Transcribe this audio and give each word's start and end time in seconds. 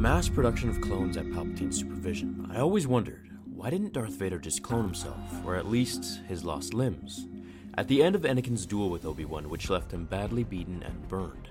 Mass 0.00 0.30
production 0.30 0.70
of 0.70 0.80
clones 0.80 1.18
at 1.18 1.30
Palpatine's 1.30 1.78
supervision, 1.78 2.50
I 2.50 2.60
always 2.60 2.86
wondered 2.86 3.28
why 3.54 3.68
didn't 3.68 3.92
Darth 3.92 4.14
Vader 4.14 4.38
just 4.38 4.62
clone 4.62 4.84
himself, 4.84 5.18
or 5.44 5.56
at 5.56 5.66
least 5.66 6.20
his 6.26 6.42
lost 6.42 6.72
limbs? 6.72 7.26
At 7.74 7.86
the 7.86 8.02
end 8.02 8.14
of 8.14 8.22
Anakin's 8.22 8.64
duel 8.64 8.88
with 8.88 9.04
Obi 9.04 9.26
Wan, 9.26 9.50
which 9.50 9.68
left 9.68 9.92
him 9.92 10.06
badly 10.06 10.42
beaten 10.42 10.82
and 10.82 11.06
burned, 11.06 11.48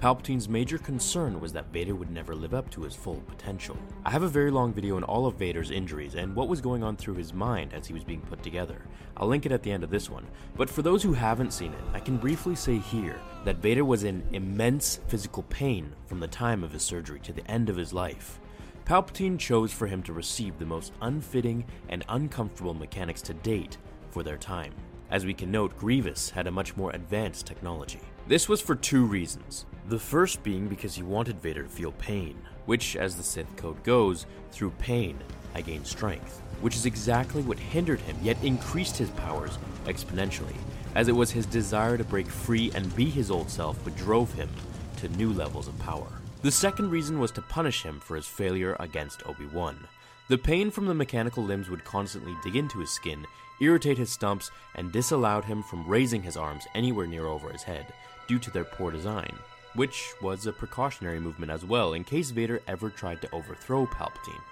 Palpatine's 0.00 0.48
major 0.48 0.78
concern 0.78 1.40
was 1.40 1.52
that 1.52 1.72
Vader 1.72 1.96
would 1.96 2.12
never 2.12 2.32
live 2.32 2.54
up 2.54 2.70
to 2.70 2.82
his 2.82 2.94
full 2.94 3.20
potential. 3.26 3.76
I 4.04 4.12
have 4.12 4.22
a 4.22 4.28
very 4.28 4.52
long 4.52 4.72
video 4.72 4.94
on 4.94 5.02
all 5.02 5.26
of 5.26 5.34
Vader's 5.34 5.72
injuries 5.72 6.14
and 6.14 6.36
what 6.36 6.46
was 6.46 6.60
going 6.60 6.84
on 6.84 6.96
through 6.96 7.16
his 7.16 7.34
mind 7.34 7.74
as 7.74 7.88
he 7.88 7.94
was 7.94 8.04
being 8.04 8.20
put 8.20 8.40
together. 8.40 8.80
I'll 9.16 9.26
link 9.26 9.44
it 9.44 9.50
at 9.50 9.64
the 9.64 9.72
end 9.72 9.82
of 9.82 9.90
this 9.90 10.08
one, 10.08 10.24
but 10.56 10.70
for 10.70 10.82
those 10.82 11.02
who 11.02 11.14
haven't 11.14 11.52
seen 11.52 11.72
it, 11.72 11.80
I 11.92 11.98
can 11.98 12.16
briefly 12.16 12.54
say 12.54 12.78
here 12.78 13.20
that 13.44 13.56
Vader 13.56 13.84
was 13.84 14.04
in 14.04 14.22
immense 14.30 15.00
physical 15.08 15.42
pain 15.44 15.92
from 16.06 16.20
the 16.20 16.28
time 16.28 16.62
of 16.62 16.70
his 16.70 16.84
surgery 16.84 17.18
to 17.24 17.32
the 17.32 17.50
end 17.50 17.68
of 17.68 17.76
his 17.76 17.92
life. 17.92 18.38
Palpatine 18.84 19.36
chose 19.36 19.72
for 19.72 19.88
him 19.88 20.04
to 20.04 20.12
receive 20.12 20.60
the 20.60 20.64
most 20.64 20.92
unfitting 21.02 21.64
and 21.88 22.04
uncomfortable 22.08 22.72
mechanics 22.72 23.22
to 23.22 23.34
date 23.34 23.78
for 24.10 24.22
their 24.22 24.38
time. 24.38 24.74
As 25.10 25.26
we 25.26 25.34
can 25.34 25.50
note, 25.50 25.76
Grievous 25.76 26.30
had 26.30 26.46
a 26.46 26.52
much 26.52 26.76
more 26.76 26.92
advanced 26.92 27.46
technology. 27.46 28.00
This 28.28 28.48
was 28.48 28.60
for 28.60 28.76
two 28.76 29.04
reasons. 29.04 29.66
The 29.88 29.98
first 29.98 30.42
being 30.42 30.68
because 30.68 30.94
he 30.94 31.02
wanted 31.02 31.40
Vader 31.40 31.62
to 31.62 31.68
feel 31.70 31.92
pain, 31.92 32.36
which, 32.66 32.94
as 32.94 33.16
the 33.16 33.22
Sith 33.22 33.56
code 33.56 33.82
goes, 33.84 34.26
through 34.52 34.72
pain, 34.72 35.18
I 35.54 35.62
gain 35.62 35.82
strength, 35.82 36.42
which 36.60 36.76
is 36.76 36.84
exactly 36.84 37.40
what 37.40 37.58
hindered 37.58 38.00
him, 38.00 38.14
yet 38.20 38.36
increased 38.42 38.98
his 38.98 39.08
powers 39.08 39.56
exponentially, 39.86 40.56
as 40.94 41.08
it 41.08 41.16
was 41.16 41.30
his 41.30 41.46
desire 41.46 41.96
to 41.96 42.04
break 42.04 42.26
free 42.26 42.70
and 42.74 42.94
be 42.94 43.06
his 43.06 43.30
old 43.30 43.48
self 43.48 43.82
what 43.82 43.96
drove 43.96 44.30
him 44.34 44.50
to 44.98 45.08
new 45.16 45.32
levels 45.32 45.68
of 45.68 45.78
power. 45.78 46.20
The 46.42 46.50
second 46.50 46.90
reason 46.90 47.18
was 47.18 47.30
to 47.30 47.40
punish 47.40 47.82
him 47.82 47.98
for 47.98 48.14
his 48.14 48.26
failure 48.26 48.76
against 48.80 49.26
Obi 49.26 49.46
Wan. 49.46 49.88
The 50.28 50.36
pain 50.36 50.70
from 50.70 50.84
the 50.84 50.92
mechanical 50.92 51.44
limbs 51.44 51.70
would 51.70 51.84
constantly 51.84 52.36
dig 52.44 52.56
into 52.56 52.80
his 52.80 52.90
skin, 52.90 53.24
irritate 53.58 53.96
his 53.96 54.12
stumps, 54.12 54.50
and 54.74 54.92
disallowed 54.92 55.46
him 55.46 55.62
from 55.62 55.88
raising 55.88 56.24
his 56.24 56.36
arms 56.36 56.66
anywhere 56.74 57.06
near 57.06 57.26
over 57.26 57.48
his 57.48 57.62
head 57.62 57.86
due 58.26 58.38
to 58.38 58.50
their 58.50 58.64
poor 58.64 58.90
design, 58.90 59.34
which 59.74 60.12
was 60.22 60.46
a 60.46 60.52
precautionary 60.52 61.20
movement 61.20 61.52
as 61.52 61.64
well 61.64 61.92
in 61.92 62.04
case 62.04 62.30
Vader 62.30 62.60
ever 62.66 62.90
tried 62.90 63.20
to 63.22 63.34
overthrow 63.34 63.86
Palpatine. 63.86 64.42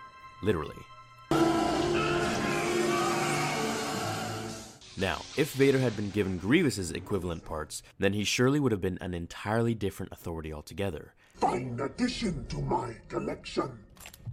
Literally. 0.43 0.77
Now, 4.99 5.21
if 5.37 5.53
Vader 5.53 5.79
had 5.79 5.95
been 5.95 6.09
given 6.09 6.39
Grievous's 6.39 6.91
equivalent 6.91 7.45
parts, 7.45 7.83
then 7.99 8.15
he 8.15 8.25
surely 8.25 8.59
would 8.59 8.73
have 8.73 8.81
been 8.81 8.97
an 9.03 9.13
entirely 9.13 9.75
different 9.75 10.11
authority 10.11 10.55
altogether. 10.55 11.13
Fine 11.35 11.79
addition 11.83 12.47
to 12.47 12.57
my 12.63 12.95
collection. 13.09 13.79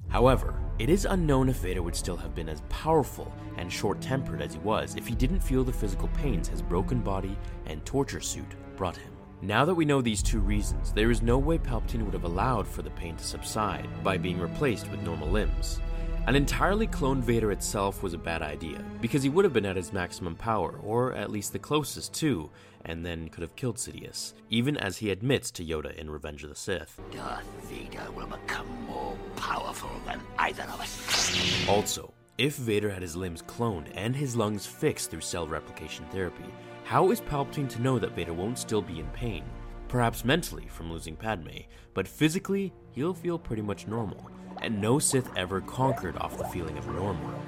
However, 0.08 0.56
it 0.79 0.90
is 0.90 1.06
unknown 1.06 1.50
if 1.50 1.58
Vader 1.58 1.81
would 1.81 1.96
still 1.96 2.16
have 2.16 2.34
been 2.34 2.47
as 2.47 2.62
powerful 2.69 3.34
and 3.58 3.72
short 3.72 4.00
tempered 4.00 4.41
as 4.41 4.53
he 4.53 4.59
was 4.59 4.96
if 4.96 5.08
he 5.08 5.16
didn't 5.16 5.40
feel 5.41 5.63
the 5.63 5.74
physical 5.74 6.08
pains 6.09 6.47
his 6.47 6.62
broken 6.62 7.02
body 7.02 7.38
and 7.66 7.85
torture 7.85 8.22
suit 8.22 8.56
brought 8.78 8.96
him. 8.96 9.12
Now 9.44 9.66
that 9.66 9.76
we 9.76 9.84
know 9.84 10.02
these 10.02 10.24
two 10.24 10.40
reasons, 10.40 10.94
there 10.94 11.12
is 11.12 11.22
no 11.22 11.38
way 11.38 11.58
Palpatine 11.58 12.06
would 12.06 12.14
have 12.14 12.24
allowed 12.24 12.66
for 12.66 12.81
the 12.81 12.92
pain 12.92 13.18
to 13.18 13.24
subside 13.26 13.90
by 14.02 14.18
being 14.18 14.40
replaced 14.40 14.90
with 14.90 15.04
normal 15.04 15.28
limbs. 15.28 15.81
An 16.28 16.38
entirely 16.38 16.88
cloned 16.88 17.24
Vader 17.24 17.52
itself 17.52 18.02
was 18.02 18.14
a 18.14 18.18
bad 18.18 18.42
idea, 18.42 18.82
because 19.02 19.22
he 19.22 19.28
would 19.28 19.44
have 19.44 19.52
been 19.52 19.66
at 19.66 19.76
his 19.76 19.92
maximum 19.92 20.38
power, 20.38 20.80
or 20.82 21.12
at 21.12 21.30
least 21.30 21.52
the 21.52 21.59
closest 21.59 22.14
to, 22.14 22.50
and 22.86 23.06
then 23.06 23.28
could 23.28 23.42
have 23.42 23.58
killed 23.58 23.76
Sidious, 23.76 24.32
even 24.50 24.78
as 24.78 24.96
he 24.96 25.09
admits 25.09 25.52
to 25.52 25.66
Yoda 25.66 25.94
in 25.98 26.09
Revenge 26.09 26.44
of 26.44 26.50
the 26.50 26.56
Sith. 26.56 26.98
Darth 27.12 27.46
Vader 27.64 28.09
will 28.16 28.28
become 28.28 28.68
more 28.88 29.18
powerful 29.36 29.92
than 30.06 30.22
either 30.40 30.64
of 30.64 30.80
us. 30.80 31.68
Also, 31.68 32.14
if 32.38 32.56
Vader 32.56 32.90
had 32.90 33.04
his 33.04 33.16
limbs 33.16 33.44
cloned 33.44 33.86
and 33.94 34.16
his 34.16 34.36
lungs 34.36 34.66
fixed 34.66 35.12
through 35.12 35.22
cell 35.22 35.48
replication 35.48 36.04
therapy, 36.12 36.46
how 36.84 37.12
is 37.12 37.22
Palpatine 37.22 37.70
to 37.70 37.82
know 37.82 38.00
that 38.00 38.16
Vader 38.16 38.34
won't 38.34 38.58
still 38.58 38.82
be 38.82 39.00
in 39.00 39.08
pain? 39.10 39.44
Perhaps 39.88 40.26
mentally 40.26 40.68
from 40.68 40.92
losing 40.92 41.16
Padme, 41.16 41.60
but 41.94 42.08
physically, 42.08 42.74
he'll 42.92 43.14
feel 43.14 43.38
pretty 43.38 43.62
much 43.62 43.88
normal. 43.88 44.32
And 44.64 44.82
no 44.82 44.98
Sith 44.98 45.30
ever 45.38 45.62
conquered 45.62 46.18
off 46.18 46.38
the 46.38 46.44
feeling 46.46 46.76
of 46.78 46.88
normal. 46.88 47.40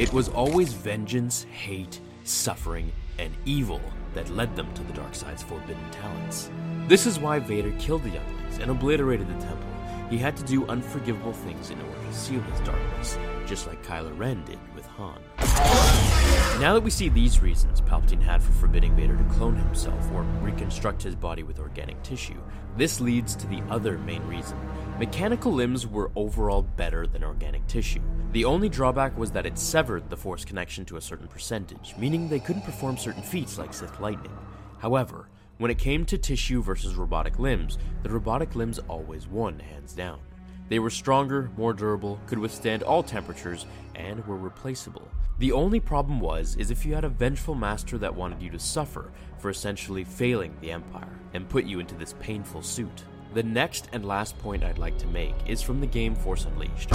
It 0.00 0.12
was 0.12 0.28
always 0.28 0.72
vengeance, 0.72 1.44
hate, 1.44 2.00
suffering, 2.24 2.90
and 3.18 3.32
evil 3.44 3.80
that 4.14 4.28
led 4.30 4.56
them 4.56 4.72
to 4.74 4.82
the 4.82 4.92
dark 4.92 5.14
side's 5.14 5.42
forbidden 5.42 5.90
talents. 5.92 6.50
This 6.88 7.06
is 7.06 7.20
why 7.20 7.38
Vader 7.38 7.72
killed 7.78 8.02
the 8.02 8.10
younglings 8.10 8.58
and 8.58 8.72
obliterated 8.72 9.28
the 9.28 9.46
temple. 9.46 9.75
He 10.08 10.18
had 10.18 10.36
to 10.36 10.44
do 10.44 10.64
unforgivable 10.66 11.32
things 11.32 11.70
in 11.70 11.80
order 11.80 11.98
to 11.98 12.14
seal 12.14 12.40
his 12.40 12.60
darkness, 12.60 13.18
just 13.44 13.66
like 13.66 13.84
Kylo 13.84 14.16
Ren 14.16 14.44
did 14.44 14.58
with 14.74 14.86
Han. 14.86 15.20
Now 16.60 16.74
that 16.74 16.82
we 16.82 16.90
see 16.90 17.08
these 17.08 17.42
reasons 17.42 17.80
Palpatine 17.80 18.22
had 18.22 18.40
for 18.40 18.52
forbidding 18.52 18.94
Vader 18.94 19.16
to 19.16 19.24
clone 19.24 19.56
himself 19.56 20.10
or 20.12 20.22
reconstruct 20.40 21.02
his 21.02 21.16
body 21.16 21.42
with 21.42 21.58
organic 21.58 22.00
tissue, 22.02 22.40
this 22.76 23.00
leads 23.00 23.34
to 23.36 23.46
the 23.48 23.62
other 23.68 23.98
main 23.98 24.24
reason. 24.26 24.56
Mechanical 24.98 25.52
limbs 25.52 25.86
were 25.86 26.12
overall 26.14 26.62
better 26.62 27.06
than 27.06 27.24
organic 27.24 27.66
tissue. 27.66 28.00
The 28.32 28.44
only 28.44 28.68
drawback 28.68 29.18
was 29.18 29.32
that 29.32 29.46
it 29.46 29.58
severed 29.58 30.08
the 30.08 30.16
force 30.16 30.44
connection 30.44 30.84
to 30.86 30.98
a 30.98 31.00
certain 31.00 31.26
percentage, 31.26 31.94
meaning 31.98 32.28
they 32.28 32.40
couldn't 32.40 32.62
perform 32.62 32.96
certain 32.96 33.22
feats 33.22 33.58
like 33.58 33.74
Sith 33.74 33.98
Lightning. 34.00 34.36
However, 34.78 35.28
when 35.58 35.70
it 35.70 35.78
came 35.78 36.04
to 36.06 36.18
tissue 36.18 36.62
versus 36.62 36.96
robotic 36.96 37.38
limbs, 37.38 37.78
the 38.02 38.10
robotic 38.10 38.54
limbs 38.54 38.78
always 38.88 39.26
won, 39.26 39.58
hands 39.58 39.92
down. 39.92 40.20
They 40.68 40.78
were 40.78 40.90
stronger, 40.90 41.50
more 41.56 41.72
durable, 41.72 42.20
could 42.26 42.38
withstand 42.38 42.82
all 42.82 43.02
temperatures, 43.02 43.66
and 43.94 44.26
were 44.26 44.36
replaceable. 44.36 45.08
The 45.38 45.52
only 45.52 45.80
problem 45.80 46.20
was 46.20 46.56
is 46.56 46.70
if 46.70 46.84
you 46.84 46.94
had 46.94 47.04
a 47.04 47.08
vengeful 47.08 47.54
master 47.54 47.98
that 47.98 48.14
wanted 48.14 48.42
you 48.42 48.50
to 48.50 48.58
suffer 48.58 49.12
for 49.38 49.50
essentially 49.50 50.04
failing 50.04 50.56
the 50.60 50.72
empire 50.72 51.18
and 51.34 51.48
put 51.48 51.64
you 51.64 51.78
into 51.78 51.94
this 51.94 52.14
painful 52.20 52.62
suit. 52.62 53.04
The 53.34 53.42
next 53.42 53.88
and 53.92 54.04
last 54.04 54.38
point 54.38 54.64
I'd 54.64 54.78
like 54.78 54.98
to 54.98 55.06
make 55.06 55.34
is 55.46 55.62
from 55.62 55.80
the 55.80 55.86
game 55.86 56.14
Force 56.14 56.46
Unleashed. 56.46 56.90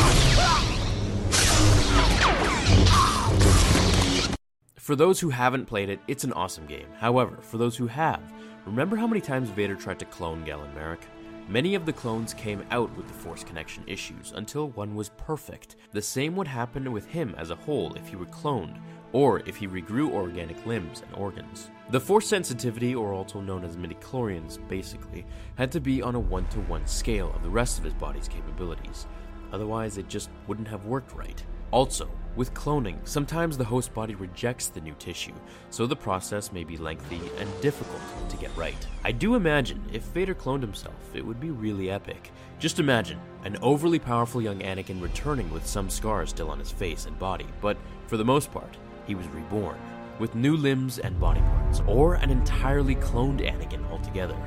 For 4.81 4.95
those 4.95 5.19
who 5.19 5.29
haven't 5.29 5.67
played 5.67 5.91
it, 5.91 5.99
it's 6.07 6.23
an 6.23 6.33
awesome 6.33 6.65
game. 6.65 6.87
However, 6.97 7.37
for 7.39 7.59
those 7.59 7.77
who 7.77 7.85
have, 7.85 8.33
remember 8.65 8.95
how 8.95 9.05
many 9.05 9.21
times 9.21 9.51
Vader 9.51 9.75
tried 9.75 9.99
to 9.99 10.05
clone 10.05 10.43
Galen 10.43 10.73
Marek? 10.73 11.05
Many 11.47 11.75
of 11.75 11.85
the 11.85 11.93
clones 11.93 12.33
came 12.33 12.65
out 12.71 12.91
with 12.97 13.07
the 13.07 13.13
Force 13.13 13.43
connection 13.43 13.83
issues 13.85 14.33
until 14.35 14.69
one 14.69 14.95
was 14.95 15.09
perfect. 15.09 15.75
The 15.91 16.01
same 16.01 16.35
would 16.35 16.47
happen 16.47 16.91
with 16.91 17.05
him 17.05 17.35
as 17.37 17.51
a 17.51 17.55
whole 17.55 17.93
if 17.93 18.07
he 18.07 18.15
were 18.15 18.25
cloned, 18.25 18.81
or 19.11 19.41
if 19.41 19.55
he 19.55 19.67
regrew 19.67 20.11
organic 20.11 20.65
limbs 20.65 21.03
and 21.05 21.15
organs. 21.15 21.69
The 21.91 21.99
Force 21.99 22.25
sensitivity, 22.25 22.95
or 22.95 23.13
also 23.13 23.39
known 23.39 23.63
as 23.63 23.77
midichlorians 23.77 24.67
basically, 24.67 25.27
had 25.59 25.71
to 25.73 25.79
be 25.79 26.01
on 26.01 26.15
a 26.15 26.19
one 26.19 26.47
to 26.47 26.59
one 26.61 26.87
scale 26.87 27.31
of 27.35 27.43
the 27.43 27.49
rest 27.51 27.77
of 27.77 27.83
his 27.83 27.93
body's 27.93 28.27
capabilities. 28.27 29.05
Otherwise, 29.53 29.99
it 29.99 30.07
just 30.07 30.31
wouldn't 30.47 30.67
have 30.69 30.85
worked 30.85 31.13
right. 31.13 31.43
Also, 31.71 32.09
with 32.35 32.53
cloning, 32.53 32.97
sometimes 33.05 33.57
the 33.57 33.63
host 33.63 33.93
body 33.93 34.15
rejects 34.15 34.67
the 34.67 34.81
new 34.81 34.93
tissue, 34.99 35.33
so 35.69 35.85
the 35.85 35.95
process 35.95 36.51
may 36.51 36.63
be 36.63 36.77
lengthy 36.77 37.21
and 37.37 37.49
difficult 37.61 38.01
to 38.29 38.37
get 38.37 38.55
right. 38.55 38.87
I 39.03 39.11
do 39.11 39.35
imagine 39.35 39.83
if 39.91 40.03
Vader 40.03 40.35
cloned 40.35 40.61
himself, 40.61 40.95
it 41.13 41.25
would 41.25 41.39
be 41.39 41.51
really 41.51 41.89
epic. 41.89 42.31
Just 42.59 42.79
imagine 42.79 43.19
an 43.43 43.57
overly 43.61 43.99
powerful 43.99 44.41
young 44.41 44.59
Anakin 44.59 45.01
returning 45.01 45.49
with 45.51 45.65
some 45.65 45.89
scars 45.89 46.29
still 46.29 46.49
on 46.49 46.59
his 46.59 46.71
face 46.71 47.05
and 47.05 47.17
body, 47.17 47.47
but 47.61 47.77
for 48.07 48.17
the 48.17 48.25
most 48.25 48.51
part, 48.51 48.77
he 49.07 49.15
was 49.15 49.27
reborn. 49.27 49.77
with 50.21 50.35
new 50.35 50.55
limbs 50.55 50.99
and 50.99 51.19
body 51.19 51.41
parts, 51.41 51.81
or 51.87 52.13
an 52.13 52.29
entirely 52.29 52.95
cloned 52.95 53.41
Anakin 53.41 53.83
altogether. 53.89 54.37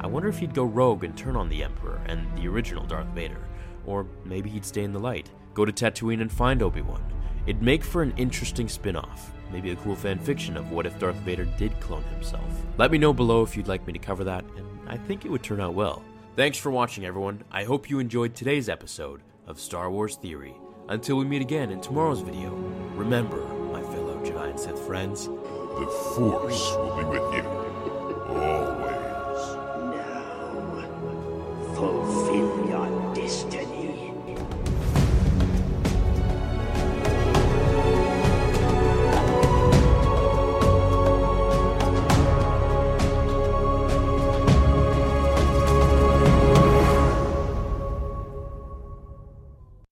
I 0.00 0.06
wonder 0.06 0.28
if 0.28 0.38
he'd 0.38 0.54
go 0.54 0.64
rogue 0.64 1.02
and 1.02 1.16
turn 1.16 1.34
on 1.34 1.48
the 1.48 1.64
Emperor 1.64 1.98
and 2.06 2.26
the 2.36 2.46
original 2.46 2.84
Darth 2.84 3.08
Vader, 3.08 3.40
or 3.86 4.06
maybe 4.24 4.50
he'd 4.50 4.66
stay 4.66 4.84
in 4.84 4.92
the 4.92 5.00
light, 5.00 5.30
go 5.54 5.64
to 5.64 5.72
Tatooine 5.72 6.20
and 6.20 6.30
find 6.30 6.62
Obi 6.62 6.82
Wan. 6.82 7.02
It'd 7.46 7.62
make 7.62 7.84
for 7.84 8.02
an 8.02 8.12
interesting 8.16 8.68
spin 8.68 8.96
off, 8.96 9.32
maybe 9.52 9.70
a 9.70 9.76
cool 9.76 9.94
fan 9.94 10.18
fiction 10.18 10.56
of 10.56 10.70
what 10.70 10.86
if 10.86 10.98
Darth 10.98 11.16
Vader 11.16 11.44
did 11.56 11.78
clone 11.80 12.04
himself. 12.04 12.44
Let 12.76 12.90
me 12.90 12.98
know 12.98 13.12
below 13.12 13.42
if 13.42 13.56
you'd 13.56 13.68
like 13.68 13.86
me 13.86 13.92
to 13.92 13.98
cover 13.98 14.24
that, 14.24 14.44
and 14.56 14.66
I 14.88 14.96
think 14.96 15.24
it 15.24 15.30
would 15.30 15.42
turn 15.42 15.60
out 15.60 15.74
well. 15.74 16.02
Thanks 16.36 16.58
for 16.58 16.70
watching, 16.70 17.04
everyone. 17.04 17.44
I 17.50 17.64
hope 17.64 17.88
you 17.88 18.00
enjoyed 18.00 18.34
today's 18.34 18.68
episode 18.68 19.20
of 19.46 19.60
Star 19.60 19.90
Wars 19.90 20.16
Theory. 20.16 20.54
Until 20.88 21.16
we 21.16 21.24
meet 21.24 21.42
again 21.42 21.70
in 21.70 21.80
tomorrow's 21.80 22.20
video, 22.20 22.50
remember, 22.94 23.44
my 23.72 23.82
fellow 23.82 24.20
Jedi 24.24 24.50
and 24.50 24.60
Sith 24.60 24.78
friends, 24.80 25.26
The 25.26 26.14
Force 26.16 26.72
will 26.76 26.96
be 26.96 27.04
with 27.04 27.34
you. 27.34 27.63